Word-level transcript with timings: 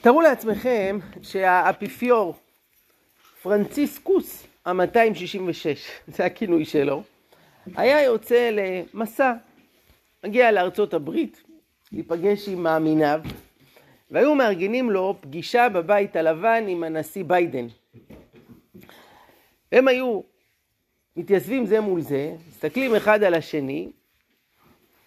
תארו 0.00 0.20
לעצמכם 0.20 0.98
שהאפיפיור 1.22 2.34
פרנציסקוס 3.42 4.46
ה-266, 4.64 5.78
זה 6.16 6.24
הכינוי 6.24 6.64
שלו, 6.64 7.02
היה 7.76 8.02
יוצא 8.02 8.50
למסע, 8.52 9.32
מגיע 10.24 10.52
לארצות 10.52 10.94
הברית, 10.94 11.42
להיפגש 11.92 12.48
עם 12.48 12.62
מאמיניו, 12.62 13.20
והיו 14.10 14.34
מארגנים 14.34 14.90
לו 14.90 15.16
פגישה 15.20 15.68
בבית 15.68 16.16
הלבן 16.16 16.64
עם 16.68 16.84
הנשיא 16.84 17.24
ביידן. 17.24 17.66
הם 19.72 19.88
היו 19.88 20.20
מתיישבים 21.16 21.66
זה 21.66 21.80
מול 21.80 22.00
זה, 22.00 22.34
מסתכלים 22.48 22.94
אחד 22.94 23.22
על 23.22 23.34
השני, 23.34 23.88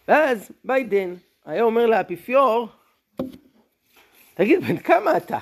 ואז 0.08 0.52
ביידן 0.64 1.14
היה 1.46 1.64
אומר 1.64 1.86
לאפיפיור, 1.86 2.68
תגיד, 4.34 4.61
בן 4.66 4.77
כמה 4.77 5.18
אתה? 5.18 5.39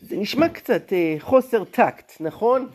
זה 0.00 0.16
נשמע 0.16 0.48
קצת 0.48 0.92
אה, 0.92 1.16
חוסר 1.18 1.64
טקט, 1.64 2.12
נכון? 2.20 2.70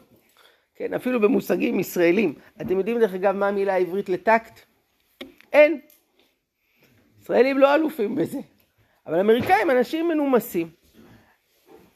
כן, 0.76 0.94
אפילו 0.94 1.22
במושגים 1.22 1.80
ישראלים. 1.80 2.36
אתם 2.62 2.78
יודעים 2.78 3.00
דרך 3.00 3.14
אגב 3.14 3.36
מה 3.36 3.48
המילה 3.48 3.74
העברית 3.74 4.10
לטקט? 4.10 4.60
אין. 5.54 5.82
ישראלים 7.22 7.58
לא 7.58 7.76
אלופים 7.76 8.16
בזה. 8.16 8.40
אבל 9.08 9.20
אמריקאים 9.20 9.72
אנשים 9.72 10.08
מנומסים. 10.08 10.70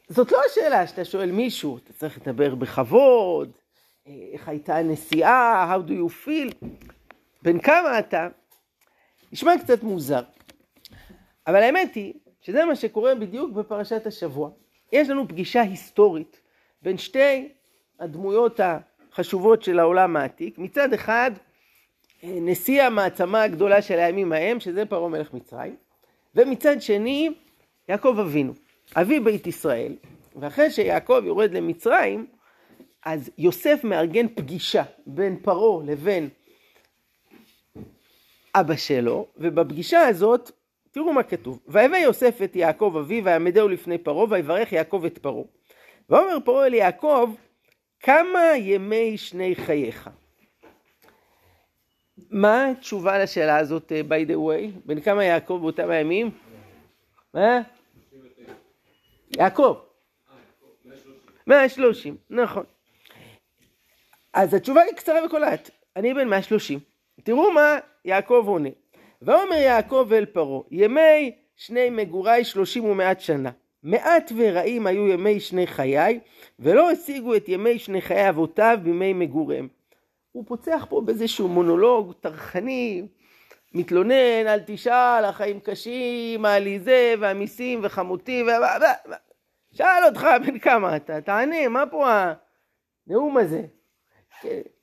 זאת 0.09 0.31
לא 0.31 0.41
השאלה 0.45 0.87
שאתה 0.87 1.05
שואל 1.05 1.31
מישהו, 1.31 1.77
אתה 1.77 1.93
צריך 1.93 2.17
לדבר 2.17 2.55
בכבוד, 2.55 3.51
אה, 4.07 4.13
איך 4.33 4.49
הייתה 4.49 4.77
הנסיעה, 4.77 5.75
how 5.75 5.89
do 5.89 5.91
you 5.91 6.25
feel, 6.25 6.65
בן 7.41 7.59
כמה 7.59 7.99
אתה, 7.99 8.27
נשמע 9.31 9.51
קצת 9.63 9.83
מוזר. 9.83 10.21
אבל 11.47 11.63
האמת 11.63 11.95
היא 11.95 12.13
שזה 12.41 12.65
מה 12.65 12.75
שקורה 12.75 13.15
בדיוק 13.15 13.51
בפרשת 13.51 14.07
השבוע. 14.07 14.49
יש 14.91 15.09
לנו 15.09 15.27
פגישה 15.27 15.61
היסטורית 15.61 16.41
בין 16.81 16.97
שתי 16.97 17.49
הדמויות 17.99 18.59
החשובות 18.59 19.63
של 19.63 19.79
העולם 19.79 20.17
העתיק. 20.17 20.57
מצד 20.57 20.93
אחד, 20.93 21.31
נשיא 22.23 22.83
המעצמה 22.83 23.41
הגדולה 23.41 23.81
של 23.81 23.99
הימים 23.99 24.33
ההם, 24.33 24.59
שזה 24.59 24.85
פרעה 24.85 25.09
מלך 25.09 25.33
מצרים, 25.33 25.75
ומצד 26.35 26.81
שני, 26.81 27.29
יעקב 27.89 28.17
אבינו, 28.21 28.53
אבי 28.95 29.19
בית 29.19 29.47
ישראל, 29.47 29.95
ואחרי 30.35 30.71
שיעקב 30.71 31.21
יורד 31.25 31.53
למצרים, 31.53 32.25
אז 33.05 33.29
יוסף 33.37 33.83
מארגן 33.83 34.27
פגישה 34.27 34.83
בין 35.05 35.39
פרעה 35.41 35.85
לבין 35.85 36.29
אבא 38.55 38.75
שלו, 38.75 39.27
ובפגישה 39.37 39.99
הזאת 39.99 40.51
תראו 40.91 41.13
מה 41.13 41.23
כתוב, 41.23 41.59
ויבא 41.67 41.97
יוסף 41.97 42.41
את 42.43 42.55
יעקב 42.55 42.95
אביו 42.99 43.25
ויעמדהו 43.25 43.67
לפני 43.67 43.97
פרעה 43.97 44.25
ויברך 44.29 44.71
יעקב 44.71 45.03
את 45.05 45.17
פרעה. 45.17 45.43
ואומר 46.09 46.37
פרעה 46.45 46.65
אל 46.65 46.73
יעקב 46.73 47.33
כמה 47.99 48.41
ימי 48.57 49.17
שני 49.17 49.55
חייך? 49.55 50.09
מה 52.31 52.67
התשובה 52.67 53.19
לשאלה 53.19 53.57
הזאת 53.57 53.91
uh, 53.91 54.09
by 54.09 54.29
the 54.29 54.35
way? 54.35 54.79
בן 54.85 55.01
כמה 55.01 55.23
יעקב 55.23 55.57
באותם 55.61 55.89
הימים? 55.89 56.31
מה? 57.33 57.61
יעקב. 59.37 59.79
130, 61.47 62.17
נכון. 62.29 62.63
אז 64.33 64.53
התשובה 64.53 64.81
היא 64.81 64.95
קצרה 64.95 65.25
וקולעת. 65.25 65.69
אני 65.95 66.13
בן 66.13 66.27
130. 66.27 66.79
תראו 67.23 67.51
מה 67.51 67.77
יעקב 68.05 68.43
עונה. 68.47 68.69
ואומר 69.21 69.55
יעקב 69.55 70.09
אל 70.11 70.25
פרעה, 70.25 70.61
ימי 70.71 71.35
שני 71.55 71.89
מגורי 71.89 72.43
שלושים 72.43 72.85
ומעט 72.85 73.19
שנה. 73.19 73.51
מעט 73.83 74.31
ורעים 74.37 74.87
היו 74.87 75.07
ימי 75.07 75.39
שני 75.39 75.67
חיי, 75.67 76.19
ולא 76.59 76.91
השיגו 76.91 77.35
את 77.35 77.49
ימי 77.49 77.79
שני 77.79 78.01
חיי 78.01 78.29
אבותיו 78.29 78.79
בימי 78.83 79.13
מגוריהם. 79.13 79.67
הוא 80.31 80.45
פוצח 80.47 80.85
פה 80.89 81.01
באיזשהו 81.01 81.47
מונולוג 81.47 82.13
טרחני, 82.19 83.07
מתלונן, 83.73 84.47
אל 84.47 84.59
תשאל, 84.65 85.25
החיים 85.25 85.59
קשים, 85.59 86.45
העליזה 86.45 87.13
והמיסים 87.19 87.79
וחמותי, 87.83 88.43
ו... 88.43 88.47
שאל 89.71 90.05
אותך 90.05 90.27
בן 90.45 90.59
כמה 90.59 90.95
אתה, 90.95 91.21
תענה, 91.21 91.67
מה 91.67 91.83
פה 91.91 92.09
הנאום 93.07 93.37
הזה? 93.37 93.61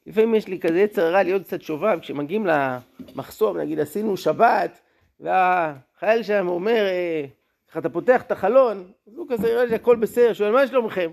לפעמים 0.09 0.35
יש 0.35 0.49
לי 0.49 0.59
כזה 0.61 0.81
יצר 0.81 1.13
רע 1.13 1.23
להיות 1.23 1.43
קצת 1.43 1.63
שובב, 1.63 1.99
כשמגיעים 2.01 2.47
למחסום, 2.47 3.59
נגיד 3.59 3.81
עשינו 3.81 4.17
שבת, 4.17 4.81
והחייל 5.21 6.23
שם 6.23 6.49
אומר, 6.49 6.87
אה, 6.87 7.25
איך 7.69 7.77
אתה 7.77 7.89
פותח 7.89 8.23
את 8.23 8.33
החלון, 8.33 8.93
אז 9.07 9.17
הוא 9.17 9.27
כזה 9.31 9.49
יראה 9.49 9.65
לי 9.65 9.75
הכל 9.75 9.97
בסדר, 9.97 10.33
שואל 10.33 10.53
מה 10.53 10.67
שלומכם? 10.67 11.11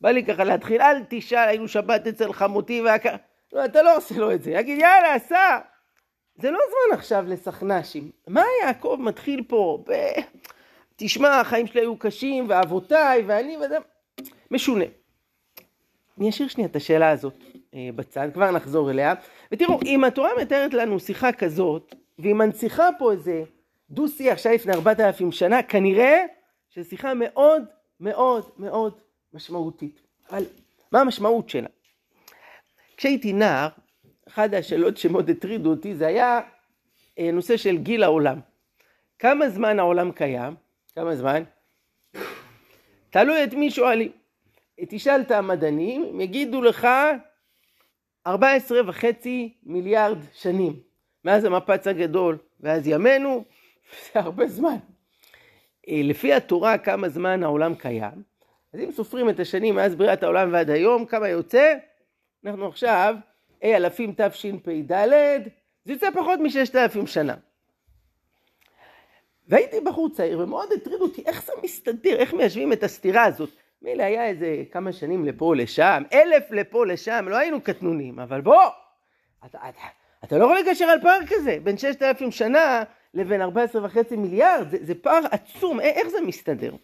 בא 0.00 0.10
לי 0.10 0.24
ככה 0.24 0.44
להתחיל, 0.44 0.80
אל 0.80 0.96
תשאל, 1.08 1.48
היינו 1.48 1.68
שבת 1.68 2.06
אצל 2.06 2.32
חמותי 2.32 2.82
והכ... 2.82 3.06
לא, 3.52 3.64
אתה 3.64 3.82
לא 3.82 3.96
עושה 3.96 4.18
לו 4.18 4.32
את 4.32 4.42
זה, 4.42 4.50
יגיד 4.50 4.78
יאללה, 4.78 5.14
עשה. 5.14 5.58
זה 6.36 6.50
לא 6.50 6.58
זמן 6.68 6.98
עכשיו 6.98 7.24
לסכנ"שים. 7.28 8.10
מה 8.28 8.42
יעקב 8.62 8.96
מתחיל 9.00 9.44
פה? 9.48 9.84
ב... 9.88 9.92
תשמע, 10.96 11.40
החיים 11.40 11.66
שלי 11.66 11.80
היו 11.80 11.98
קשים, 11.98 12.44
ואבותיי, 12.48 13.22
ואני, 13.26 13.56
וזה... 13.56 13.76
משונה. 14.50 14.84
אני 16.18 16.28
אשאיר 16.28 16.48
שנייה 16.48 16.68
את 16.68 16.76
השאלה 16.76 17.10
הזאת. 17.10 17.34
אה, 17.74 17.88
בצד, 17.96 18.28
כבר 18.34 18.50
נחזור 18.50 18.90
אליה. 18.90 19.14
ותראו, 19.52 19.78
אם 19.82 20.04
התורה 20.04 20.30
מתארת 20.42 20.74
לנו 20.74 21.00
שיחה 21.00 21.32
כזאת, 21.32 21.94
והיא 22.18 22.34
מנציחה 22.34 22.88
פה 22.98 23.12
איזה 23.12 23.42
דו-שיח 23.90 24.38
שהיה 24.38 24.54
לפני 24.54 24.72
ארבעת 24.72 25.00
אלפים 25.00 25.32
שנה, 25.32 25.62
כנראה 25.62 26.24
שזו 26.68 26.88
שיחה 26.88 27.14
מאוד 27.14 27.62
מאוד 28.00 28.44
מאוד 28.58 28.94
משמעותית. 29.34 30.00
אבל 30.30 30.44
מה 30.92 31.00
המשמעות 31.00 31.50
שלה? 31.50 31.68
כשהייתי 32.96 33.32
נער, 33.32 33.68
אחת 34.28 34.52
השאלות 34.52 34.96
שמאוד 34.96 35.30
הטרידו 35.30 35.70
אותי 35.70 35.94
זה 35.94 36.06
היה 36.06 36.40
אה, 37.18 37.30
נושא 37.32 37.56
של 37.56 37.76
גיל 37.76 38.02
העולם. 38.02 38.40
כמה 39.18 39.48
זמן 39.48 39.78
העולם 39.78 40.12
קיים? 40.12 40.54
כמה 40.94 41.16
זמן? 41.16 41.42
תלוי 43.10 43.44
את 43.44 43.54
מי 43.54 43.70
שואלים. 43.70 44.12
תשאל 44.84 45.20
את 45.20 45.30
המדענים, 45.30 46.04
הם 46.04 46.20
יגידו 46.20 46.62
לך 46.62 46.88
14 48.26 48.80
וחצי 48.86 49.54
מיליארד 49.62 50.18
שנים. 50.32 50.80
מאז 51.24 51.44
המפץ 51.44 51.86
הגדול 51.86 52.38
ואז 52.60 52.88
ימינו, 52.88 53.44
זה 54.04 54.20
הרבה 54.20 54.46
זמן. 54.46 54.76
אה, 55.88 56.00
לפי 56.04 56.32
התורה 56.32 56.78
כמה 56.78 57.08
זמן 57.08 57.42
העולם 57.42 57.74
קיים, 57.74 58.22
אז 58.72 58.80
אם 58.80 58.92
סופרים 58.92 59.30
את 59.30 59.40
השנים 59.40 59.74
מאז 59.74 59.94
בריאת 59.94 60.22
העולם 60.22 60.52
ועד 60.52 60.70
היום, 60.70 61.06
כמה 61.06 61.28
יוצא? 61.28 61.74
אנחנו 62.44 62.66
עכשיו 62.66 63.16
A 63.62 63.66
אלפים 63.66 64.14
תשפ"ד, 64.16 64.92
זה 65.84 65.92
יוצא 65.92 66.10
פחות 66.10 66.40
מששת 66.40 66.76
אלפים 66.76 67.06
שנה. 67.06 67.34
והייתי 69.48 69.80
בחור 69.80 70.08
צעיר 70.08 70.40
ומאוד 70.40 70.68
הטריד 70.72 71.00
אותי 71.00 71.22
איך 71.26 71.44
זה 71.44 71.52
מסתדר, 71.62 72.16
איך 72.16 72.34
מיישבים 72.34 72.72
את 72.72 72.82
הסתירה 72.82 73.24
הזאת. 73.24 73.50
מילא 73.82 74.02
היה 74.02 74.26
איזה 74.26 74.62
כמה 74.70 74.92
שנים 74.92 75.24
לפה 75.24 75.54
לשם, 75.56 76.02
אלף 76.12 76.50
לפה 76.50 76.86
לשם, 76.86 77.26
לא 77.28 77.36
היינו 77.36 77.60
קטנונים, 77.60 78.18
אבל 78.18 78.40
בוא, 78.40 78.62
אתה, 79.46 79.58
אתה, 79.68 79.80
אתה 80.24 80.38
לא 80.38 80.44
יכול 80.44 80.58
לגשר 80.58 80.84
על 80.84 81.00
פער 81.02 81.20
כזה, 81.28 81.58
בין 81.62 81.76
ששת 81.76 82.02
אלפים 82.02 82.30
שנה 82.30 82.82
לבין 83.14 83.42
ארבע 83.42 83.62
עשרה 83.62 83.84
וחצי 83.84 84.16
מיליארד, 84.16 84.70
זה, 84.70 84.78
זה 84.80 84.94
פער 84.94 85.20
עצום, 85.30 85.80
איך 85.80 86.08
זה 86.08 86.20
מסתדר? 86.20 86.74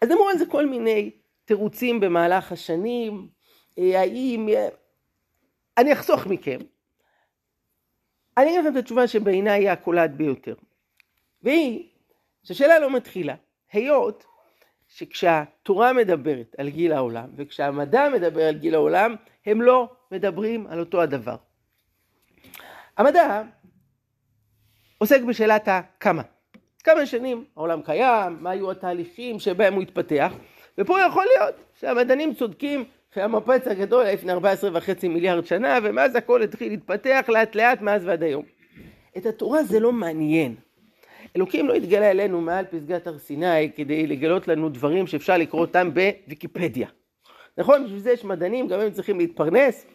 אז 0.00 0.12
אמרו 0.12 0.28
על 0.28 0.38
זה 0.38 0.46
כל 0.46 0.66
מיני 0.66 1.10
תירוצים 1.44 2.00
במהלך 2.00 2.52
השנים, 2.52 3.28
אה, 3.78 4.00
האם... 4.00 4.48
אה, 4.48 4.68
אני 5.78 5.92
אחסוך 5.92 6.26
מכם. 6.26 6.58
אני 8.36 8.46
אגיד 8.46 8.60
לכם 8.60 8.78
את 8.78 8.82
התשובה 8.82 9.06
שבעיניי 9.06 9.60
היא 9.60 9.70
הקולעת 9.70 10.16
ביותר. 10.16 10.54
והיא, 11.42 11.88
שהשאלה 12.42 12.78
לא 12.78 12.90
מתחילה, 12.96 13.34
היות 13.72 14.24
שכשהתורה 14.88 15.92
מדברת 15.92 16.54
על 16.58 16.68
גיל 16.68 16.92
העולם 16.92 17.28
וכשהמדע 17.36 18.08
מדבר 18.08 18.42
על 18.42 18.54
גיל 18.54 18.74
העולם, 18.74 19.14
הם 19.46 19.62
לא 19.62 19.88
מדברים 20.12 20.66
על 20.66 20.80
אותו 20.80 21.02
הדבר. 21.02 21.36
המדע 22.96 23.42
עוסק 24.98 25.22
בשאלת 25.22 25.68
הכמה. 25.68 26.22
כמה 26.84 27.06
שנים 27.06 27.44
העולם 27.56 27.82
קיים, 27.82 28.36
מה 28.40 28.50
היו 28.50 28.70
התהליכים 28.70 29.38
שבהם 29.38 29.74
הוא 29.74 29.82
התפתח, 29.82 30.32
ופה 30.78 31.00
יכול 31.08 31.24
להיות 31.24 31.54
שהמדענים 31.80 32.34
צודקים 32.34 32.84
שהמפץ 33.14 33.66
הגדול 33.66 34.04
היה 34.04 34.14
לפני 34.14 34.32
14 34.32 34.70
וחצי 34.74 35.08
מיליארד 35.08 35.46
שנה, 35.46 35.78
ומאז 35.82 36.16
הכל 36.16 36.42
התחיל 36.42 36.72
להתפתח 36.72 37.24
לאט 37.28 37.54
לאט 37.54 37.80
מאז 37.80 38.04
ועד 38.04 38.22
היום. 38.22 38.44
את 39.16 39.26
התורה 39.26 39.62
זה 39.62 39.80
לא 39.80 39.92
מעניין. 39.92 40.54
אלוקים 41.36 41.68
לא 41.68 41.74
התגלה 41.74 42.10
אלינו 42.10 42.40
מעל 42.40 42.64
פסגת 42.64 43.06
הר 43.06 43.18
סיני 43.18 43.72
כדי 43.76 44.06
לגלות 44.06 44.48
לנו 44.48 44.68
דברים 44.68 45.06
שאפשר 45.06 45.36
לקרוא 45.36 45.60
אותם 45.60 45.90
בוויקיפדיה. 45.94 46.88
נכון? 47.58 47.84
בשביל 47.84 47.98
זה 48.00 48.10
יש 48.12 48.24
מדענים, 48.24 48.68
גם 48.68 48.80
הם 48.80 48.90
צריכים 48.90 49.18
להתפרנס. 49.18 49.86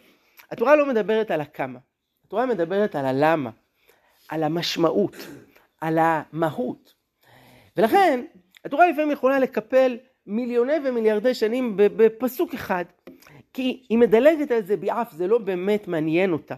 התורה 0.50 0.76
לא 0.76 0.86
מדברת 0.88 1.30
על 1.30 1.40
הכמה, 1.40 1.78
התורה 2.26 2.46
מדברת 2.46 2.94
על 2.94 3.06
הלמה, 3.06 3.50
על 4.28 4.42
המשמעות, 4.42 5.16
על 5.80 5.98
המהות. 6.00 6.94
ולכן, 7.76 8.24
התורה 8.64 8.86
לפעמים 8.90 9.10
יכולה 9.10 9.38
לקפל 9.38 9.96
מיליוני 10.26 10.72
ומיליארדי 10.84 11.34
שנים 11.34 11.72
בפסוק 11.76 12.54
אחד, 12.54 12.84
כי 13.52 13.86
היא 13.88 13.98
מדלגת 13.98 14.50
על 14.50 14.62
זה 14.62 14.76
ביעף, 14.76 15.12
זה 15.12 15.26
לא 15.26 15.38
באמת 15.38 15.88
מעניין 15.88 16.32
אותה. 16.32 16.54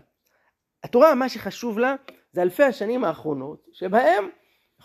התורה, 0.85 1.15
מה 1.15 1.29
שחשוב 1.29 1.79
לה, 1.79 1.95
זה 2.33 2.43
אלפי 2.43 2.63
השנים 2.63 3.05
האחרונות, 3.05 3.67
שבהם, 3.73 4.29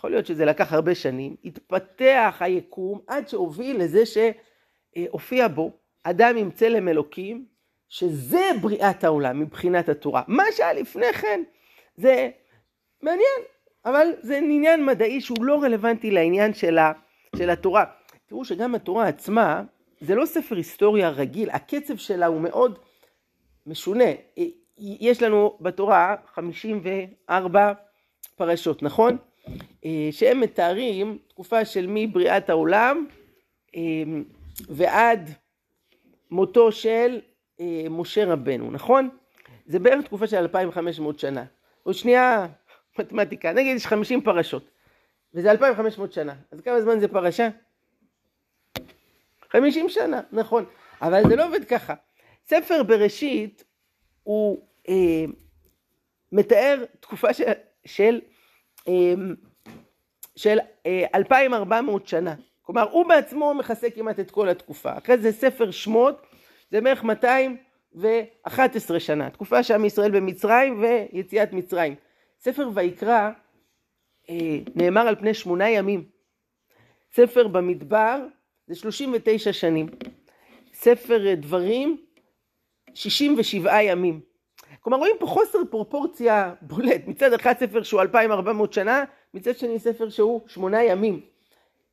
יכול 0.02 0.10
להיות 0.10 0.26
שזה 0.26 0.44
לקח 0.44 0.72
הרבה 0.72 0.94
שנים, 0.94 1.36
התפתח 1.44 2.36
היקום 2.40 3.00
עד 3.06 3.28
שהוביל 3.28 3.82
לזה 3.82 4.02
שהופיע 4.06 5.48
בו 5.48 5.70
אדם 6.02 6.36
עם 6.36 6.50
צלם 6.50 6.88
אלוקים, 6.88 7.46
שזה 7.88 8.50
בריאת 8.60 9.04
העולם 9.04 9.40
מבחינת 9.40 9.88
התורה. 9.88 10.22
מה 10.28 10.42
שהיה 10.52 10.72
לפני 10.72 11.12
כן 11.12 11.42
זה 11.96 12.30
מעניין, 13.02 13.40
אבל 13.84 14.06
זה 14.20 14.36
עניין 14.36 14.86
מדעי 14.86 15.20
שהוא 15.20 15.44
לא 15.44 15.62
רלוונטי 15.62 16.10
לעניין 16.10 16.54
של, 16.54 16.78
ה, 16.78 16.92
של 17.36 17.50
התורה. 17.50 17.84
תראו 18.26 18.44
שגם 18.44 18.74
התורה 18.74 19.08
עצמה, 19.08 19.62
זה 20.00 20.14
לא 20.14 20.26
ספר 20.26 20.56
היסטוריה 20.56 21.08
רגיל, 21.08 21.50
הקצב 21.50 21.96
שלה 21.96 22.26
הוא 22.26 22.40
מאוד 22.40 22.78
משונה. 23.66 24.10
יש 24.78 25.22
לנו 25.22 25.58
בתורה 25.60 26.16
54 26.34 27.72
פרשות, 28.36 28.82
נכון? 28.82 29.16
שהם 30.10 30.40
מתארים 30.40 31.18
תקופה 31.28 31.64
של 31.64 31.86
מבריאת 31.88 32.50
העולם 32.50 33.06
ועד 34.68 35.30
מותו 36.30 36.72
של 36.72 37.20
משה 37.90 38.24
רבנו, 38.24 38.70
נכון? 38.70 39.08
זה 39.66 39.78
בערך 39.78 40.04
תקופה 40.04 40.26
של 40.26 40.36
2500 40.36 41.18
שנה. 41.18 41.44
עוד 41.82 41.94
שנייה 41.94 42.46
מתמטיקה, 42.98 43.52
נגיד 43.52 43.76
יש 43.76 43.86
50 43.86 44.20
פרשות, 44.20 44.70
וזה 45.34 45.50
2500 45.50 46.12
שנה, 46.12 46.34
אז 46.50 46.60
כמה 46.60 46.80
זמן 46.80 47.00
זה 47.00 47.08
פרשה? 47.08 47.48
50 49.50 49.88
שנה, 49.88 50.20
נכון, 50.32 50.64
אבל 51.02 51.22
זה 51.28 51.36
לא 51.36 51.46
עובד 51.46 51.64
ככה. 51.64 51.94
ספר 52.46 52.82
בראשית 52.82 53.64
הוא 54.22 54.66
אה, 54.88 55.24
מתאר 56.32 56.84
תקופה 57.00 57.34
של, 57.34 57.44
של, 57.84 58.20
אה, 58.24 58.31
של 60.36 60.58
אה, 60.86 61.04
2,400 61.14 62.06
שנה. 62.06 62.34
כלומר, 62.62 62.90
הוא 62.90 63.06
בעצמו 63.06 63.54
מכסה 63.54 63.90
כמעט 63.90 64.20
את 64.20 64.30
כל 64.30 64.48
התקופה. 64.48 64.98
אחרי 64.98 65.18
זה 65.18 65.32
ספר 65.32 65.70
שמות, 65.70 66.26
זה 66.70 66.80
בערך 66.80 67.04
211 67.04 69.00
שנה, 69.00 69.30
תקופה 69.30 69.62
שעם 69.62 69.84
ישראל 69.84 70.10
במצרים 70.10 70.82
ויציאת 70.82 71.52
מצרים. 71.52 71.94
ספר 72.40 72.68
ויקרא 72.74 73.30
אה, 74.30 74.58
נאמר 74.74 75.00
על 75.00 75.16
פני 75.16 75.34
שמונה 75.34 75.70
ימים. 75.70 76.04
ספר 77.14 77.48
במדבר 77.48 78.26
זה 78.66 78.74
39 78.74 79.52
שנים. 79.52 79.86
ספר 80.74 81.34
דברים 81.34 81.96
67 82.94 83.82
ימים. 83.82 84.31
כלומר 84.82 84.98
רואים 84.98 85.16
פה 85.18 85.26
חוסר 85.26 85.58
פרופורציה 85.70 86.54
בולט. 86.60 87.06
מצד 87.06 87.32
אחד 87.32 87.54
ספר 87.58 87.82
שהוא 87.82 88.00
2400 88.00 88.72
שנה, 88.72 89.04
מצד 89.34 89.56
שני 89.56 89.78
ספר 89.78 90.10
שהוא 90.10 90.40
שמונה 90.46 90.82
ימים. 90.82 91.20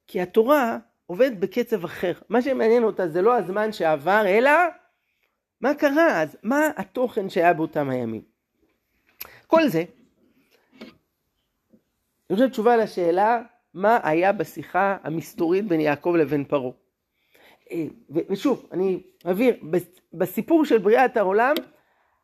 כי 0.08 0.22
התורה 0.22 0.78
עובדת 1.06 1.38
בקצב 1.38 1.84
אחר. 1.84 2.14
מה 2.30 2.42
שמעניין 2.42 2.84
אותה 2.84 3.08
זה 3.08 3.22
לא 3.22 3.36
הזמן 3.36 3.72
שעבר, 3.72 4.24
אלא 4.26 4.52
מה 5.62 5.74
קרה 5.74 6.22
אז, 6.22 6.38
מה 6.44 6.70
התוכן 6.78 7.30
שהיה 7.30 7.54
באותם 7.54 7.90
הימים. 7.90 8.22
כל 9.48 9.68
זה 9.68 9.84
אני 12.30 12.36
חושב 12.36 12.50
תשובה 12.50 12.78
לשאלה 12.78 13.42
מה 13.74 14.00
היה 14.04 14.32
בשיחה 14.32 14.98
המסתורית 15.04 15.68
בין 15.68 15.80
יעקב 15.80 16.14
לבין 16.18 16.46
פרעה. 16.46 16.72
אה, 17.72 17.86
ושוב, 18.30 18.66
אני 18.72 19.04
מבהיר, 19.26 19.56
בסיפור 20.14 20.66
של 20.66 20.78
בריאת 20.78 21.18
העולם, 21.18 21.56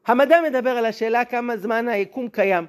המדע 0.06 0.42
מדבר 0.50 0.70
על 0.70 0.86
השאלה 0.86 1.26
כמה 1.26 1.58
זמן 1.58 1.88
היקום 1.88 2.30
קיים. 2.30 2.66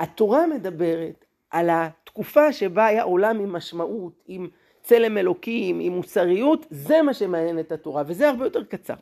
התורה 0.00 0.46
מדברת 0.46 1.24
על 1.50 1.70
התקופה 1.72 2.52
שבה 2.52 2.86
היה 2.86 3.02
עולם 3.02 3.40
עם 3.40 3.52
משמעות, 3.52 4.22
עם 4.26 4.48
צלם 4.82 5.18
אלוקים, 5.18 5.80
עם 5.80 5.92
מוסריות, 5.92 6.66
זה 6.70 7.02
מה 7.02 7.14
שמעניין 7.14 7.60
את 7.60 7.72
התורה, 7.72 8.02
וזה 8.06 8.28
הרבה 8.28 8.46
יותר 8.46 8.64
קצר. 8.64 8.94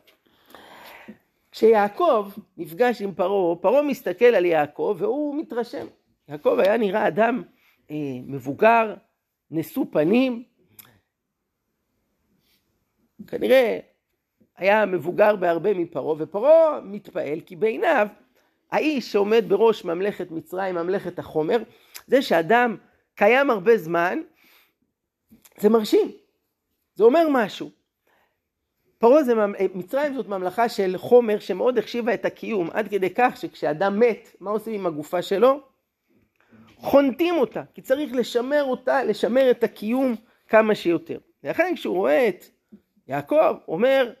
כשיעקב 1.51 2.31
נפגש 2.57 3.01
עם 3.01 3.13
פרעה, 3.13 3.55
פרעה 3.55 3.81
מסתכל 3.81 4.25
על 4.25 4.45
יעקב 4.45 4.95
והוא 4.97 5.35
מתרשם. 5.35 5.87
יעקב 6.29 6.57
היה 6.59 6.77
נראה 6.77 7.07
אדם 7.07 7.43
אה, 7.91 7.95
מבוגר, 8.25 8.95
נשוא 9.51 9.85
פנים, 9.91 10.43
כנראה 13.27 13.79
היה 14.57 14.85
מבוגר 14.85 15.35
בהרבה 15.35 15.73
מפרעה, 15.73 16.15
ופרעה 16.17 16.81
מתפעל 16.83 17.39
כי 17.45 17.55
בעיניו 17.55 18.07
האיש 18.71 19.11
שעומד 19.11 19.45
בראש 19.47 19.85
ממלכת 19.85 20.31
מצרים, 20.31 20.75
ממלכת 20.75 21.19
החומר, 21.19 21.57
זה 22.07 22.21
שאדם 22.21 22.77
קיים 23.15 23.49
הרבה 23.49 23.77
זמן, 23.77 24.19
זה 25.57 25.69
מרשים, 25.69 26.11
זה 26.95 27.03
אומר 27.03 27.27
משהו. 27.31 27.69
פרעה 28.97 29.23
זה, 29.23 29.33
מצרים 29.75 30.15
זאת 30.15 30.27
ממלכה 30.27 30.69
של 30.69 30.93
חומר 30.97 31.39
שמאוד 31.39 31.77
החשיבה 31.77 32.13
את 32.13 32.25
הקיום, 32.25 32.69
עד 32.71 32.87
כדי 32.87 33.09
כך 33.15 33.37
שכשאדם 33.37 33.99
מת, 33.99 34.35
מה 34.39 34.51
עושים 34.51 34.73
עם 34.73 34.85
הגופה 34.85 35.21
שלו? 35.21 35.59
חונטים 36.77 37.35
אותה, 37.35 37.63
כי 37.73 37.81
צריך 37.81 38.13
לשמר 38.13 38.63
אותה, 38.63 39.03
לשמר 39.03 39.51
את 39.51 39.63
הקיום 39.63 40.15
כמה 40.47 40.75
שיותר. 40.75 41.17
ולכן 41.43 41.73
כשהוא 41.75 41.95
רואה 41.95 42.27
את 42.27 42.45
יעקב, 43.07 43.55
אומר, 43.67 44.13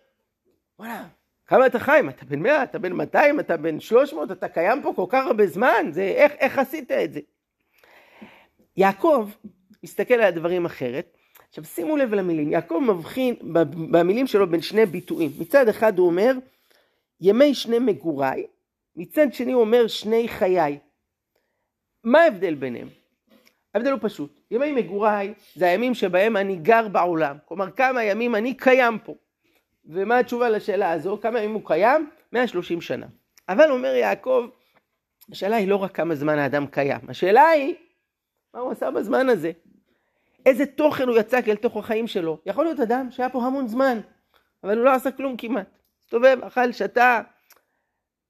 וואלה, 0.79 1.07
כמה 1.47 1.65
אתה 1.65 1.79
חיים? 1.79 2.09
אתה 2.09 2.25
בן 2.25 2.39
100, 2.39 2.63
אתה 2.63 2.79
בן 2.79 2.93
200, 2.93 3.39
אתה 3.39 3.57
בן 3.57 3.79
300, 3.79 4.31
אתה 4.31 4.47
קיים 4.47 4.81
פה 4.81 4.93
כל 4.95 5.05
כך 5.09 5.25
הרבה 5.25 5.47
זמן, 5.47 5.85
זה, 5.91 6.01
איך, 6.01 6.31
איך 6.39 6.59
עשית 6.59 6.91
את 6.91 7.13
זה? 7.13 7.19
יעקב 8.77 9.29
מסתכל 9.83 10.13
על 10.13 10.21
הדברים 10.21 10.65
אחרת. 10.65 11.17
עכשיו 11.49 11.63
שימו 11.63 11.97
לב 11.97 12.13
למילים, 12.13 12.51
יעקב 12.51 12.81
מבחין 12.87 13.35
במילים 13.91 14.27
שלו 14.27 14.49
בין 14.49 14.61
שני 14.61 14.85
ביטויים. 14.85 15.31
מצד 15.39 15.67
אחד 15.67 15.97
הוא 15.97 16.07
אומר, 16.07 16.31
ימי 17.21 17.53
שני 17.53 17.79
מגוריי, 17.79 18.47
מצד 18.95 19.33
שני 19.33 19.51
הוא 19.51 19.61
אומר 19.61 19.87
שני 19.87 20.27
חיי. 20.27 20.79
מה 22.03 22.21
ההבדל 22.21 22.55
ביניהם? 22.55 22.87
ההבדל 23.73 23.91
הוא 23.91 23.99
פשוט, 24.01 24.39
ימי 24.51 24.71
מגוריי 24.71 25.33
זה 25.55 25.67
הימים 25.67 25.93
שבהם 25.93 26.37
אני 26.37 26.55
גר 26.55 26.87
בעולם, 26.87 27.37
כלומר 27.45 27.71
כמה 27.71 28.03
ימים 28.03 28.35
אני 28.35 28.53
קיים 28.53 28.99
פה. 28.99 29.15
ומה 29.87 30.17
התשובה 30.17 30.49
לשאלה 30.49 30.91
הזו? 30.91 31.17
כמה 31.21 31.39
ימים 31.39 31.53
הוא 31.53 31.61
קיים? 31.65 32.09
130 32.33 32.81
שנה. 32.81 33.05
אבל 33.49 33.71
אומר 33.71 33.95
יעקב, 33.95 34.45
השאלה 35.31 35.55
היא 35.55 35.67
לא 35.67 35.75
רק 35.75 35.95
כמה 35.95 36.15
זמן 36.15 36.39
האדם 36.39 36.67
קיים, 36.67 36.99
השאלה 37.07 37.47
היא, 37.47 37.75
מה 38.53 38.59
הוא 38.59 38.71
עשה 38.71 38.91
בזמן 38.91 39.29
הזה? 39.29 39.51
איזה 40.45 40.65
תוכן 40.65 41.07
הוא 41.07 41.17
יצק 41.17 41.43
אל 41.47 41.55
תוך 41.55 41.77
החיים 41.77 42.07
שלו? 42.07 42.37
יכול 42.45 42.65
להיות 42.65 42.79
אדם 42.79 43.07
שהיה 43.11 43.29
פה 43.29 43.43
המון 43.43 43.67
זמן, 43.67 43.99
אבל 44.63 44.77
הוא 44.77 44.85
לא 44.85 44.93
עשה 44.93 45.11
כלום 45.11 45.37
כמעט. 45.37 45.67
הסתובב, 46.03 46.37
אכל, 46.43 46.71
שתה, 46.71 47.21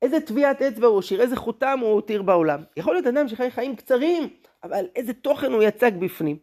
איזה 0.01 0.19
טביעת 0.21 0.61
אצבע 0.61 0.87
הוא 0.87 0.99
השאיר, 0.99 1.21
איזה 1.21 1.35
חותם 1.35 1.79
הוא 1.81 1.89
הותיר 1.89 2.21
בעולם. 2.21 2.63
יכול 2.77 2.93
להיות 2.93 3.07
אדם 3.07 3.27
שחי 3.27 3.51
חיים 3.51 3.75
קצרים, 3.75 4.29
אבל 4.63 4.85
איזה 4.95 5.13
תוכן 5.13 5.51
הוא 5.51 5.63
יצק 5.63 5.93
בפנים. 5.99 6.37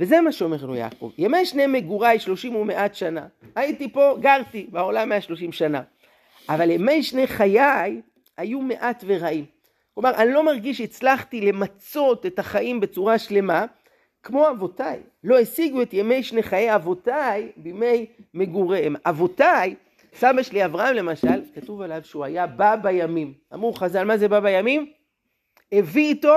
וזה 0.00 0.20
מה 0.20 0.32
שאומר 0.32 0.56
לנו 0.62 0.76
יעקב. 0.76 1.10
ימי 1.18 1.46
שני 1.46 1.66
מגוריי 1.66 2.18
שלושים 2.18 2.56
ומעט 2.56 2.94
שנה. 2.94 3.26
הייתי 3.56 3.92
פה, 3.92 4.16
גרתי 4.20 4.66
בעולם 4.70 5.08
130 5.08 5.52
שנה. 5.52 5.82
אבל 6.48 6.70
ימי 6.70 7.02
שני 7.02 7.26
חיי 7.26 8.00
היו 8.36 8.60
מעט 8.60 9.04
ורעים. 9.06 9.44
כלומר, 9.94 10.14
אני 10.14 10.32
לא 10.32 10.44
מרגיש 10.44 10.78
שהצלחתי 10.78 11.40
למצות 11.40 12.26
את 12.26 12.38
החיים 12.38 12.80
בצורה 12.80 13.18
שלמה, 13.18 13.66
כמו 14.22 14.50
אבותיי. 14.50 15.00
לא 15.24 15.38
השיגו 15.38 15.82
את 15.82 15.94
ימי 15.94 16.22
שני 16.22 16.42
חיי 16.42 16.74
אבותיי 16.74 17.52
בימי 17.56 18.06
מגוריהם. 18.34 18.96
אבותיי 19.06 19.74
סבא 20.14 20.42
שלי 20.42 20.64
אברהם 20.64 20.96
למשל, 20.96 21.40
כתוב 21.54 21.80
עליו 21.80 22.00
שהוא 22.04 22.24
היה 22.24 22.46
בא 22.46 22.76
בימים. 22.76 23.34
אמרו 23.54 23.72
חז"ל, 23.72 24.04
מה 24.04 24.16
זה 24.16 24.28
בא 24.28 24.40
בימים? 24.40 24.92
הביא 25.72 26.08
איתו 26.08 26.36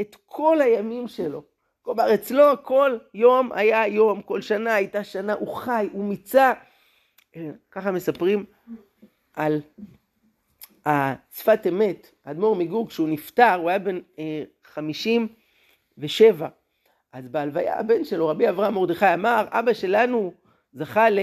את 0.00 0.16
כל 0.26 0.60
הימים 0.60 1.08
שלו. 1.08 1.55
כלומר, 1.86 2.14
אצלו 2.14 2.44
כל 2.62 2.98
יום 3.14 3.52
היה 3.52 3.86
יום, 3.86 4.22
כל 4.22 4.40
שנה 4.40 4.74
הייתה 4.74 5.04
שנה, 5.04 5.32
הוא 5.32 5.54
חי, 5.56 5.88
הוא 5.92 6.04
מיצה. 6.04 6.52
ככה 7.70 7.90
מספרים 7.90 8.44
על 9.34 9.60
השפת 10.86 11.66
אמת, 11.68 12.10
האדמו"ר 12.24 12.56
מגור, 12.56 12.88
כשהוא 12.88 13.08
נפטר, 13.08 13.54
הוא 13.54 13.70
היה 13.70 13.78
בן 13.78 13.98
אה, 14.18 14.42
חמישים 14.64 15.28
ושבע. 15.98 16.48
אז 17.12 17.28
בהלוויה 17.28 17.78
הבן 17.78 18.04
שלו, 18.04 18.28
רבי 18.28 18.48
אברהם 18.48 18.74
מרדכי, 18.74 19.14
אמר, 19.14 19.44
אבא 19.50 19.72
שלנו 19.72 20.32
זכה 20.72 21.10
ל... 21.10 21.18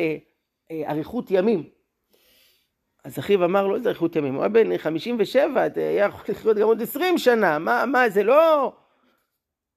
אריכות 0.72 1.32
ימים. 1.32 1.64
אז 3.04 3.20
אחיו 3.20 3.46
אמר 3.46 3.68
לו, 3.68 3.76
איזה 3.76 3.90
אריכות 3.90 4.16
ימים? 4.16 4.36
הוא 4.36 4.44
היה 4.44 4.50
בן 4.50 4.78
57, 4.78 5.68
היה 5.76 6.06
יכול 6.06 6.22
לחיות 6.30 6.58
גם 6.58 6.68
עוד 6.68 6.82
20 6.82 7.18
שנה, 7.18 7.60
מה, 7.60 7.86
מה, 7.86 8.10
זה 8.10 8.24
לא... 8.24 8.74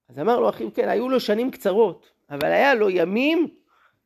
אז 0.09 0.19
אמר 0.19 0.41
לו 0.41 0.49
אחיו, 0.49 0.75
כן, 0.75 0.89
היו 0.89 1.09
לו 1.09 1.21
שנים 1.21 1.51
קצרות, 1.51 2.11
אבל 2.31 2.53
היה 2.53 2.75
לו 2.75 2.91
ימים 2.91 3.49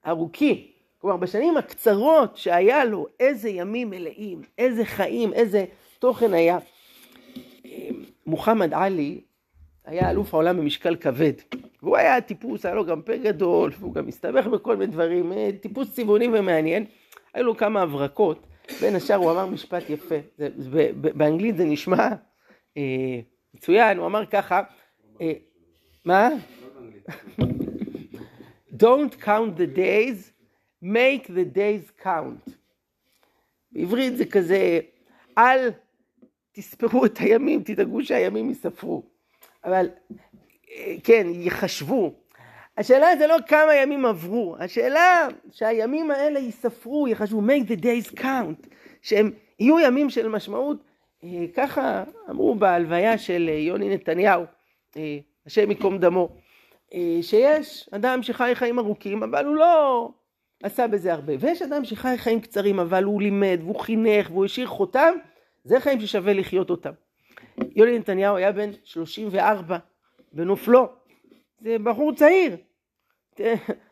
ארוכים. 0.07 0.57
כלומר, 0.99 1.16
בשנים 1.16 1.57
הקצרות 1.57 2.37
שהיה 2.37 2.85
לו, 2.85 3.07
איזה 3.21 3.49
ימים 3.49 3.90
מלאים, 3.90 4.42
איזה 4.59 4.85
חיים, 4.85 5.33
איזה 5.33 5.64
תוכן 5.99 6.35
היה. 6.35 6.59
מוחמד 8.26 8.75
עלי 8.75 9.21
היה 9.85 10.11
אלוף 10.11 10.35
העולם 10.35 10.57
במשקל 10.57 10.97
כבד. 10.97 11.33
והוא 11.83 11.97
היה 11.97 12.21
טיפוס, 12.21 12.66
היה 12.66 12.75
לו 12.75 12.85
גם 12.85 13.02
פה 13.02 13.16
גדול, 13.16 13.73
והוא 13.78 13.95
גם 13.95 14.09
הסתבך 14.09 14.47
בכל 14.47 14.76
מיני 14.76 14.92
דברים, 14.92 15.33
אה, 15.33 15.50
טיפוס 15.61 15.95
צבעוני 15.95 16.28
ומעניין. 16.28 16.85
היו 17.35 17.45
לו 17.45 17.57
כמה 17.57 17.83
הברקות, 17.83 18.47
בין 18.80 18.97
השאר 18.97 19.16
הוא 19.16 19.30
אמר 19.30 19.47
משפט 19.47 19.90
יפה, 19.90 20.14
זה, 20.38 20.49
באנגלית 20.95 21.57
זה 21.57 21.64
נשמע 21.64 22.09
אה, 22.76 23.21
מצוין, 23.54 23.99
הוא 23.99 24.07
אמר 24.07 24.26
ככה, 24.26 24.62
אה, 25.21 25.33
מה? 26.04 26.28
Don't 28.73 29.21
count 29.21 29.57
the 29.57 29.66
days, 29.66 30.33
make 30.83 31.26
the 31.26 31.45
days 31.45 32.02
count. 32.02 32.50
בעברית 33.73 34.16
זה 34.16 34.25
כזה, 34.25 34.80
אל 35.38 35.71
תספרו 36.52 37.04
את 37.04 37.19
הימים, 37.19 37.62
תדאגו 37.62 38.04
שהימים 38.04 38.49
ייספרו. 38.49 39.02
אבל 39.64 39.88
אה, 40.71 40.95
כן, 41.04 41.26
יחשבו. 41.30 42.14
השאלה 42.78 43.16
זה 43.19 43.26
לא 43.26 43.37
כמה 43.47 43.75
ימים 43.75 44.07
עברו, 44.07 44.57
השאלה 44.59 45.28
שהימים 45.50 46.11
האלה 46.11 46.38
ייספרו, 46.38 47.09
יחשבו, 47.09 47.40
make 47.40 47.69
the 47.69 47.83
days 47.83 48.21
count, 48.21 48.69
שהם 49.02 49.30
יהיו 49.61 49.80
ימים 49.80 50.11
של 50.11 50.28
משמעות. 50.28 50.85
אה, 51.25 51.45
ככה 51.54 52.04
אמרו 52.30 52.54
בהלוויה 52.54 53.19
של 53.19 53.47
אה, 53.49 53.54
יוני 53.54 53.95
נתניהו, 53.95 54.45
השם 55.50 55.71
ייקום 55.71 55.99
דמו, 55.99 56.28
שיש 57.23 57.88
אדם 57.92 58.23
שחי 58.23 58.52
חיים 58.54 58.78
ארוכים, 58.78 59.23
אבל 59.23 59.47
הוא 59.47 59.57
לא 59.57 60.09
עשה 60.62 60.87
בזה 60.87 61.12
הרבה, 61.12 61.33
ויש 61.40 61.62
אדם 61.62 61.85
שחי 61.85 62.14
חיים 62.19 62.40
קצרים, 62.40 62.80
אבל 62.80 63.04
הוא 63.04 63.23
לימד, 63.23 63.59
והוא 63.61 63.80
חינך, 63.80 64.30
והוא 64.30 64.45
השאיר 64.45 64.66
חותם, 64.66 65.14
זה 65.64 65.80
חיים 65.80 66.00
ששווה 66.00 66.33
לחיות 66.33 66.71
אותם. 66.71 66.90
יוני 67.76 67.99
נתניהו 67.99 68.37
היה 68.37 68.52
בן 68.52 68.71
34 68.85 69.78
בנופלו. 70.33 70.88
זה 71.61 71.76
בחור 71.78 72.14
צעיר. 72.14 72.57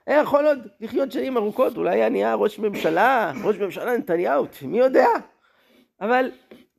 היה 0.06 0.20
יכול 0.22 0.46
עוד 0.46 0.68
לחיות 0.80 1.12
שנים 1.12 1.36
ארוכות, 1.36 1.76
אולי 1.76 1.96
היה 1.96 2.08
נהיה 2.08 2.34
ראש 2.34 2.58
ממשלה, 2.58 3.32
ראש 3.44 3.56
ממשלה 3.56 3.96
נתניהו, 3.96 4.46
מי 4.62 4.78
יודע. 4.78 5.08
אבל 6.00 6.30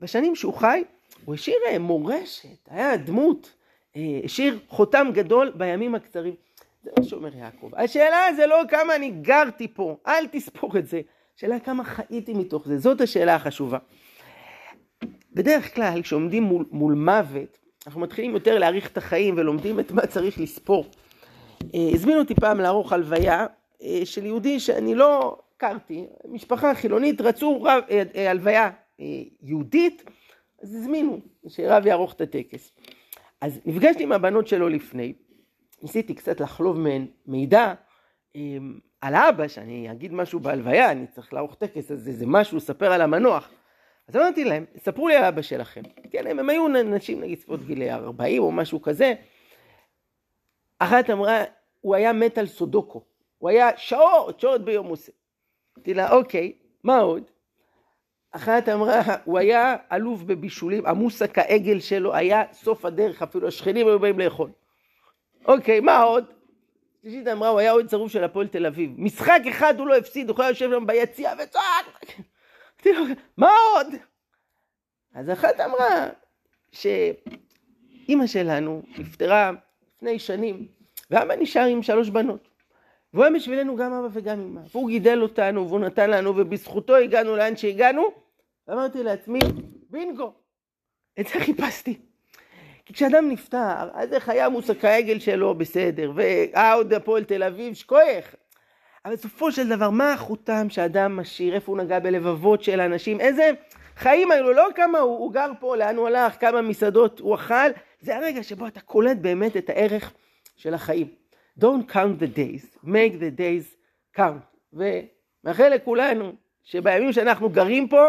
בשנים 0.01 0.35
שהוא 0.35 0.53
חי, 0.53 0.83
הוא 1.25 1.35
השאיר 1.35 1.57
אה, 1.67 1.79
מורשת, 1.79 2.69
היה 2.69 2.97
דמות, 2.97 3.45
אה, 3.47 3.58
השאיר 4.23 4.59
חותם 4.67 5.07
גדול 5.13 5.51
בימים 5.55 5.95
הקצרים. 5.95 6.33
זה 6.83 6.91
מה 6.99 7.05
שאומר 7.05 7.35
יעקב. 7.35 7.69
השאלה 7.75 8.33
זה 8.35 8.47
לא 8.47 8.61
כמה 8.69 8.95
אני 8.95 9.09
גרתי 9.09 9.67
פה, 9.67 9.97
אל 10.07 10.27
תספור 10.27 10.77
את 10.77 10.87
זה. 10.87 11.01
השאלה 11.37 11.59
כמה 11.59 11.83
חייתי 11.83 12.33
מתוך 12.33 12.67
זה, 12.67 12.77
זאת 12.77 13.01
השאלה 13.01 13.35
החשובה. 13.35 13.77
בדרך 15.33 15.75
כלל 15.75 16.01
כשעומדים 16.01 16.43
מול, 16.43 16.65
מול 16.71 16.93
מוות, 16.93 17.59
אנחנו 17.87 18.01
מתחילים 18.01 18.33
יותר 18.33 18.59
להעריך 18.59 18.91
את 18.91 18.97
החיים 18.97 19.35
ולומדים 19.37 19.79
את 19.79 19.91
מה 19.91 20.07
צריך 20.07 20.39
לספור. 20.39 20.85
אה, 21.75 21.89
הזמינו 21.93 22.19
אותי 22.19 22.35
פעם 22.35 22.59
לערוך 22.59 22.93
הלוויה 22.93 23.45
אה, 23.83 24.01
של 24.03 24.25
יהודי 24.25 24.59
שאני 24.59 24.95
לא 24.95 25.37
הכרתי, 25.55 26.05
משפחה 26.25 26.75
חילונית, 26.75 27.21
רצו 27.21 27.63
רב, 27.63 27.83
אה, 27.89 28.31
הלוויה 28.31 28.69
יהודית, 29.41 30.03
אז 30.61 30.75
הזמינו 30.75 31.19
שרב 31.47 31.85
יערוך 31.85 32.13
את 32.13 32.21
הטקס. 32.21 32.71
אז 33.41 33.59
נפגשתי 33.65 34.03
עם 34.03 34.11
הבנות 34.11 34.47
שלו 34.47 34.69
לפני, 34.69 35.13
ניסיתי 35.81 36.15
קצת 36.15 36.39
לחלוב 36.39 36.79
מהן 36.79 37.05
מידע 37.25 37.73
על 39.01 39.15
אבא, 39.15 39.47
שאני 39.47 39.91
אגיד 39.91 40.13
משהו 40.13 40.39
בהלוויה, 40.39 40.91
אני 40.91 41.07
צריך 41.07 41.33
לערוך 41.33 41.55
טקס, 41.55 41.91
אז 41.91 42.07
איזה 42.07 42.25
משהו 42.27 42.57
לספר 42.57 42.91
על 42.91 43.01
המנוח. 43.01 43.49
אז 44.07 44.15
אמרתי 44.15 44.45
להם, 44.45 44.65
ספרו 44.77 45.07
לי 45.07 45.15
על 45.15 45.23
אבא 45.23 45.41
שלכם. 45.41 45.81
כן, 46.11 46.27
הם, 46.27 46.39
הם 46.39 46.49
היו 46.49 46.67
נשים 46.67 47.21
נגיד 47.21 47.39
ספורט 47.39 47.59
גילי 47.61 47.91
40 47.91 48.43
או 48.43 48.51
משהו 48.51 48.81
כזה. 48.81 49.13
אחת 50.79 51.09
אמרה, 51.09 51.43
הוא 51.81 51.95
היה 51.95 52.13
מת 52.13 52.37
על 52.37 52.47
סודוקו. 52.47 53.03
הוא 53.37 53.49
היה 53.49 53.77
שעות, 53.77 54.39
שעות 54.39 54.65
ביום 54.65 54.87
עושה. 54.87 55.11
אמרתי 55.77 55.93
לה, 55.93 56.11
אוקיי, 56.11 56.53
מה 56.83 56.97
עוד? 56.97 57.23
אחת 58.31 58.69
אמרה, 58.69 59.01
הוא 59.23 59.37
היה 59.37 59.75
אלוף 59.91 60.21
בבישולים, 60.21 60.85
המוסק 60.85 61.37
העגל 61.37 61.79
שלו 61.79 62.15
היה 62.15 62.43
סוף 62.53 62.85
הדרך, 62.85 63.21
אפילו 63.21 63.47
השכנים 63.47 63.87
היו 63.87 63.99
באים 63.99 64.19
לאכול. 64.19 64.49
אוקיי, 65.45 65.79
מה 65.79 66.01
עוד? 66.01 66.25
שלישית 67.01 67.27
אמרה, 67.27 67.49
הוא 67.49 67.59
היה 67.59 67.71
עוד 67.71 67.87
צרוף 67.87 68.11
של 68.11 68.23
הפועל 68.23 68.47
תל 68.47 68.65
אביב. 68.65 68.91
משחק 68.97 69.39
אחד 69.49 69.79
הוא 69.79 69.87
לא 69.87 69.97
הפסיד, 69.97 70.29
הוא 70.29 70.33
יכול 70.33 70.49
לשבת 70.49 70.71
שם 70.71 70.87
ביציע 70.87 71.33
וצועק. 71.43 72.19
מה 73.37 73.51
עוד? 73.75 73.87
אז 75.13 75.29
אחת 75.29 75.59
אמרה 75.59 76.07
שאימא 76.71 78.27
שלנו 78.27 78.81
נפטרה 78.97 79.51
לפני 79.95 80.19
שנים, 80.19 80.67
ואבא 81.11 81.35
נשאר 81.35 81.65
עם 81.65 81.83
שלוש 81.83 82.09
בנות. 82.09 82.48
והוא 83.13 83.25
היה 83.25 83.33
בשבילנו 83.33 83.75
גם 83.75 83.93
אבא 83.93 84.07
וגם 84.11 84.39
אמא. 84.39 84.61
והוא 84.71 84.89
גידל 84.89 85.21
אותנו, 85.21 85.67
והוא 85.67 85.79
נתן 85.79 86.09
לנו, 86.09 86.37
ובזכותו 86.37 86.95
הגענו 86.95 87.35
לאן 87.35 87.57
שהגענו. 87.57 88.03
ואמרתי 88.67 89.03
לעצמי, 89.03 89.39
בינגו, 89.89 90.33
את 91.19 91.27
זה 91.27 91.39
חיפשתי. 91.39 91.99
כי 92.85 92.93
כשאדם 92.93 93.29
נפטר, 93.29 93.89
אז 93.93 94.13
איך 94.13 94.29
היה 94.29 94.49
מושג 94.49 94.85
העגל 94.85 95.19
שלו 95.19 95.55
בסדר, 95.55 96.11
ועוד 96.15 96.93
הפועל 96.93 97.23
תל 97.23 97.43
אביב, 97.43 97.73
שכוח. 97.73 98.35
אבל 99.05 99.13
בסופו 99.13 99.51
של 99.51 99.69
דבר, 99.69 99.89
מה 99.89 100.13
החותם 100.13 100.69
שאדם 100.69 101.17
משאיר, 101.17 101.55
איפה 101.55 101.71
הוא 101.71 101.77
נגע 101.77 101.99
בלבבות 101.99 102.63
של 102.63 102.81
אנשים, 102.81 103.19
איזה 103.19 103.51
חיים 103.95 104.31
היו 104.31 104.43
לו, 104.43 104.53
לא 104.53 104.67
כמה 104.75 104.99
הוא, 104.99 105.17
הוא 105.17 105.33
גר 105.33 105.51
פה, 105.59 105.75
לאן 105.75 105.95
הוא 105.95 106.07
הלך, 106.07 106.39
כמה 106.39 106.61
מסעדות 106.61 107.19
הוא 107.19 107.35
אכל, 107.35 107.69
זה 108.01 108.17
הרגע 108.17 108.43
שבו 108.43 108.67
אתה 108.67 108.79
קולט 108.79 109.17
באמת 109.17 109.57
את 109.57 109.69
הערך 109.69 110.13
של 110.55 110.73
החיים. 110.73 111.18
Don't 111.59 111.87
count 111.87 112.19
the 112.19 112.27
days, 112.27 112.65
make 112.83 113.19
the 113.19 113.31
days 113.39 113.75
count. 114.13 114.43
ומאחל 114.73 115.69
לכולנו 115.69 116.33
שבימים 116.63 117.11
שאנחנו 117.13 117.49
גרים 117.49 117.87
פה, 117.87 118.03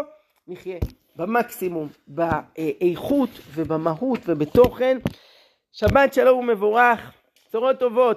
נחיה 0.49 0.78
במקסימום, 1.16 1.88
באיכות 2.09 3.30
ובמהות 3.54 4.21
ובתוכן. 4.26 4.99
שבת 5.73 6.14
שלום 6.14 6.38
ומבורך, 6.38 7.12
בשורות 7.49 7.78
טובות. 7.78 8.09